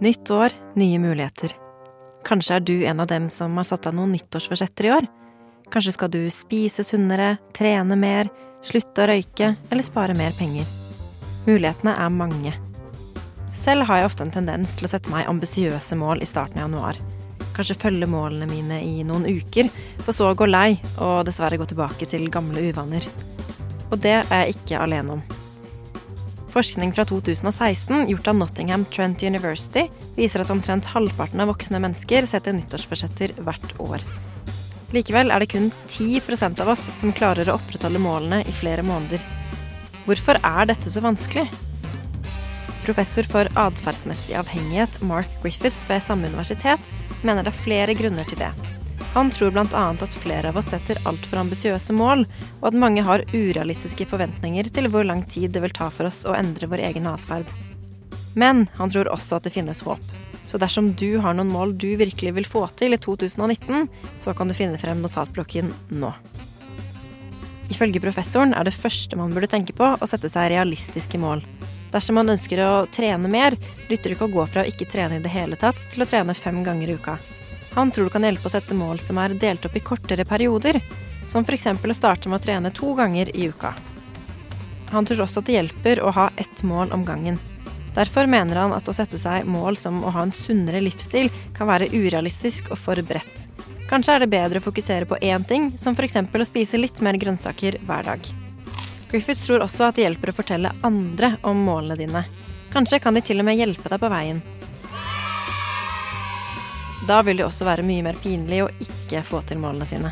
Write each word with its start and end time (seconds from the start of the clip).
Nytt 0.00 0.30
år, 0.30 0.52
nye 0.74 0.98
muligheter. 0.98 1.52
Kanskje 2.24 2.54
er 2.54 2.60
du 2.62 2.74
en 2.86 3.00
av 3.00 3.08
dem 3.10 3.24
som 3.34 3.56
har 3.58 3.66
satt 3.66 3.82
deg 3.82 3.96
noen 3.98 4.12
nyttårsforsetter 4.14 4.86
i 4.86 4.92
år? 4.94 5.08
Kanskje 5.74 5.94
skal 5.96 6.12
du 6.14 6.20
spise 6.30 6.84
sunnere, 6.86 7.32
trene 7.50 7.96
mer, 7.98 8.30
slutte 8.62 9.02
å 9.02 9.08
røyke 9.10 9.48
eller 9.58 9.82
spare 9.82 10.14
mer 10.14 10.36
penger? 10.38 10.70
Mulighetene 11.48 11.96
er 11.98 12.14
mange. 12.14 12.52
Selv 13.58 13.88
har 13.88 13.98
jeg 13.98 14.10
ofte 14.12 14.22
en 14.22 14.30
tendens 14.36 14.76
til 14.78 14.86
å 14.86 14.92
sette 14.92 15.10
meg 15.10 15.26
ambisiøse 15.26 15.98
mål 15.98 16.22
i 16.22 16.30
starten 16.30 16.62
av 16.62 16.68
januar. 16.68 17.02
Kanskje 17.58 17.80
følge 17.82 18.06
målene 18.06 18.46
mine 18.46 18.78
i 18.86 19.02
noen 19.02 19.26
uker, 19.26 19.66
for 20.06 20.14
så 20.14 20.30
å 20.30 20.38
gå 20.38 20.46
lei 20.46 20.76
og 20.94 21.24
dessverre 21.26 21.58
gå 21.58 21.66
tilbake 21.66 22.06
til 22.06 22.30
gamle 22.30 22.68
uvaner. 22.70 23.10
Og 23.90 23.98
det 23.98 24.20
er 24.20 24.44
jeg 24.44 24.60
ikke 24.60 24.86
alene 24.86 25.18
om. 25.18 25.37
Forskning 26.48 26.92
fra 26.96 27.04
2016 27.04 28.08
gjort 28.08 28.28
av 28.28 28.36
Nottingham 28.36 28.84
Trent 28.84 29.22
University 29.22 29.84
viser 30.16 30.40
at 30.40 30.50
omtrent 30.50 30.88
halvparten 30.94 31.42
av 31.44 31.50
voksne 31.52 31.80
mennesker 31.84 32.24
setter 32.30 32.56
nyttårsforsetter 32.56 33.34
hvert 33.44 33.74
år. 33.84 34.04
Likevel 34.96 35.28
er 35.28 35.44
det 35.44 35.50
kun 35.52 35.68
10% 35.92 36.62
av 36.64 36.72
oss 36.72 36.86
som 36.96 37.12
klarer 37.12 37.50
å 37.50 37.58
opprettholde 37.58 38.00
målene 38.00 38.40
i 38.48 38.54
flere 38.56 38.86
måneder. 38.86 39.20
Hvorfor 40.06 40.40
er 40.40 40.70
dette 40.70 40.88
så 40.88 41.04
vanskelig? 41.04 41.44
Professor 42.86 43.28
for 43.28 43.52
atferdsmessig 43.52 44.38
avhengighet 44.40 45.02
Mark 45.04 45.28
Griffiths 45.42 45.84
ved 45.90 46.00
samme 46.00 46.32
universitet 46.32 46.92
mener 47.20 47.44
det 47.44 47.52
er 47.52 47.64
flere 47.66 47.98
grunner 47.98 48.24
til 48.24 48.40
det. 48.40 48.77
Han 49.14 49.30
tror 49.30 49.50
bl.a. 49.50 49.84
at 50.00 50.14
flere 50.20 50.50
av 50.52 50.58
oss 50.60 50.68
setter 50.70 51.00
altfor 51.08 51.40
ambisiøse 51.40 51.94
mål, 51.96 52.26
og 52.60 52.66
at 52.70 52.76
mange 52.76 53.02
har 53.06 53.24
urealistiske 53.32 54.06
forventninger 54.10 54.68
til 54.68 54.90
hvor 54.92 55.06
lang 55.08 55.24
tid 55.26 55.54
det 55.54 55.62
vil 55.64 55.74
ta 55.74 55.88
for 55.90 56.10
oss 56.10 56.24
å 56.28 56.36
endre 56.36 56.68
vår 56.70 56.84
egen 56.90 57.08
atferd. 57.10 57.48
Men 58.38 58.66
han 58.76 58.92
tror 58.92 59.10
også 59.10 59.38
at 59.38 59.48
det 59.48 59.54
finnes 59.56 59.80
håp. 59.86 60.02
Så 60.48 60.60
dersom 60.60 60.92
du 60.96 61.18
har 61.24 61.34
noen 61.36 61.50
mål 61.52 61.74
du 61.80 61.90
virkelig 62.00 62.34
vil 62.36 62.46
få 62.48 62.66
til 62.78 62.94
i 62.96 63.00
2019, 63.00 63.88
så 64.20 64.36
kan 64.36 64.48
du 64.48 64.56
finne 64.56 64.78
frem 64.80 65.02
notatblokken 65.04 65.72
nå. 66.00 66.12
Ifølge 67.68 68.00
professoren 68.00 68.54
er 68.56 68.64
det 68.64 68.76
første 68.76 69.16
man 69.18 69.34
burde 69.34 69.50
tenke 69.50 69.74
på, 69.76 69.90
å 69.98 70.08
sette 70.08 70.30
seg 70.32 70.52
realistiske 70.54 71.20
mål. 71.20 71.42
Dersom 71.92 72.16
man 72.20 72.32
ønsker 72.32 72.60
å 72.64 72.86
trene 72.92 73.28
mer, 73.32 73.56
lytter 73.88 74.12
det 74.12 74.16
ikke 74.16 74.28
å 74.28 74.36
gå 74.36 74.46
fra 74.52 74.64
å 74.64 74.68
ikke 74.68 74.88
trene 74.88 75.18
i 75.18 75.24
det 75.24 75.32
hele 75.32 75.56
tatt 75.60 75.80
til 75.92 76.04
å 76.04 76.08
trene 76.08 76.36
fem 76.36 76.62
ganger 76.64 76.92
i 76.92 76.96
uka. 77.00 77.18
Han 77.78 77.90
tror 77.90 78.04
det 78.04 78.10
kan 78.10 78.24
hjelpe 78.26 78.48
å 78.48 78.50
sette 78.50 78.74
mål 78.74 78.98
som 78.98 79.20
er 79.22 79.36
delt 79.38 79.62
opp 79.68 79.76
i 79.78 79.80
kortere 79.86 80.24
perioder, 80.26 80.80
som 81.30 81.44
f.eks. 81.46 81.68
å 81.70 81.94
starte 81.94 82.26
med 82.26 82.40
å 82.40 82.42
trene 82.42 82.72
to 82.74 82.90
ganger 82.98 83.30
i 83.38 83.44
uka. 83.52 83.70
Han 84.90 85.06
tror 85.06 85.22
også 85.22 85.38
at 85.38 85.46
det 85.46 85.54
hjelper 85.54 86.00
å 86.02 86.10
ha 86.16 86.24
ett 86.42 86.64
mål 86.66 86.90
om 86.96 87.04
gangen. 87.06 87.38
Derfor 87.94 88.26
mener 88.26 88.58
han 88.58 88.74
at 88.74 88.90
å 88.90 88.96
sette 88.98 89.22
seg 89.22 89.46
mål 89.46 89.78
som 89.78 90.02
å 90.02 90.10
ha 90.10 90.26
en 90.26 90.34
sunnere 90.34 90.82
livsstil 90.82 91.30
kan 91.54 91.70
være 91.70 91.86
urealistisk 91.94 92.72
og 92.74 92.82
for 92.82 92.98
bredt. 93.06 93.46
Kanskje 93.86 94.18
er 94.18 94.26
det 94.26 94.32
bedre 94.34 94.58
å 94.58 94.66
fokusere 94.66 95.06
på 95.06 95.22
én 95.22 95.46
ting, 95.46 95.70
som 95.78 95.94
f.eks. 95.94 96.18
å 96.18 96.50
spise 96.50 96.82
litt 96.82 96.98
mer 96.98 97.14
grønnsaker 97.14 97.78
hver 97.86 98.10
dag. 98.10 98.30
Griffiths 99.12 99.46
tror 99.46 99.62
også 99.62 99.86
at 99.86 100.02
det 100.02 100.08
hjelper 100.08 100.34
å 100.34 100.40
fortelle 100.42 100.74
andre 100.82 101.36
om 101.46 101.62
målene 101.70 102.02
dine. 102.02 102.26
Kanskje 102.74 102.98
kan 103.06 103.14
de 103.14 103.22
til 103.22 103.38
og 103.38 103.46
med 103.46 103.62
hjelpe 103.62 103.86
deg 103.86 104.02
på 104.02 104.10
veien. 104.10 104.42
Da 107.06 107.20
vil 107.22 107.38
det 107.38 107.46
også 107.46 107.66
være 107.68 107.86
mye 107.86 108.02
mer 108.02 108.18
pinlig 108.18 108.64
å 108.64 108.70
ikke 108.82 109.22
få 109.26 109.42
til 109.46 109.60
målene 109.62 109.86
sine. 109.86 110.10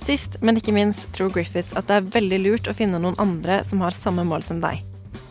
Sist, 0.00 0.38
men 0.40 0.56
ikke 0.58 0.74
minst, 0.74 1.06
tror 1.14 1.30
Griffiths 1.34 1.74
at 1.76 1.86
det 1.86 1.98
er 1.98 2.08
veldig 2.16 2.38
lurt 2.42 2.70
å 2.70 2.74
finne 2.74 2.98
noen 2.98 3.18
andre 3.20 3.60
som 3.68 3.82
har 3.84 3.94
samme 3.94 4.24
mål 4.26 4.42
som 4.46 4.62
deg. 4.62 4.80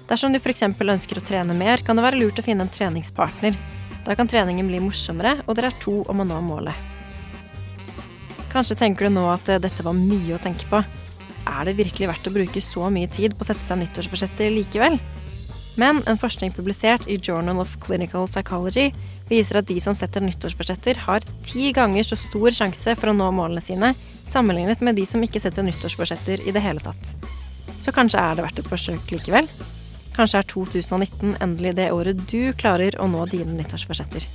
Dersom 0.10 0.34
du 0.34 0.40
f.eks. 0.40 0.64
ønsker 0.64 1.20
å 1.20 1.26
trene 1.26 1.58
mer, 1.58 1.84
kan 1.86 1.98
det 1.98 2.06
være 2.06 2.22
lurt 2.22 2.40
å 2.40 2.46
finne 2.46 2.66
en 2.66 2.72
treningspartner. 2.72 3.58
Da 4.06 4.16
kan 4.16 4.30
treningen 4.30 4.70
bli 4.70 4.80
morsommere, 4.82 5.40
og 5.46 5.58
dere 5.58 5.74
er 5.74 5.82
to 5.84 6.00
om 6.10 6.24
å 6.24 6.26
nå 6.26 6.40
målet. 6.46 6.88
Kanskje 8.54 8.78
tenker 8.80 9.06
du 9.10 9.14
nå 9.18 9.28
at 9.30 9.50
dette 9.62 9.86
var 9.86 9.98
mye 9.98 10.38
å 10.38 10.42
tenke 10.42 10.66
på. 10.72 10.80
Er 11.50 11.68
det 11.68 11.78
virkelig 11.78 12.10
verdt 12.10 12.30
å 12.30 12.34
bruke 12.34 12.62
så 12.64 12.90
mye 12.94 13.10
tid 13.12 13.36
på 13.36 13.46
å 13.46 13.50
sette 13.50 13.66
seg 13.66 13.82
nyttårsforsetter 13.84 14.54
likevel? 14.54 14.98
Men 15.80 16.02
en 16.10 16.18
forskning 16.20 16.52
publisert 16.56 17.06
i 17.08 17.20
Journal 17.22 17.62
of 17.62 17.78
Clinical 17.84 18.26
Psychology 18.28 18.90
viser 19.30 19.62
at 19.62 19.70
de 19.70 19.78
som 19.84 19.96
setter 19.98 20.24
nyttårsforsetter, 20.26 21.04
har 21.06 21.26
ti 21.46 21.72
ganger 21.76 22.06
så 22.08 22.18
stor 22.20 22.56
sjanse 22.56 22.96
for 23.00 23.12
å 23.12 23.16
nå 23.16 23.30
målene 23.36 23.64
sine, 23.64 23.94
sammenlignet 24.30 24.82
med 24.86 25.00
de 25.00 25.06
som 25.10 25.24
ikke 25.26 25.42
setter 25.42 25.66
nyttårsforsetter 25.66 26.46
i 26.48 26.54
det 26.56 26.64
hele 26.66 26.84
tatt. 26.84 27.14
Så 27.80 27.94
kanskje 27.96 28.22
er 28.22 28.38
det 28.38 28.46
verdt 28.46 28.62
et 28.64 28.70
forsøk 28.70 29.14
likevel? 29.14 29.50
Kanskje 30.18 30.42
er 30.42 30.52
2019 30.52 31.38
endelig 31.40 31.78
det 31.78 31.92
året 31.96 32.26
du 32.28 32.52
klarer 32.60 32.98
å 33.00 33.08
nå 33.08 33.24
dine 33.32 33.56
nyttårsforsetter. 33.56 34.26